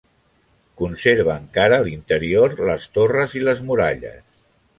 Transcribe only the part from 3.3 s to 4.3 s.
i les muralles.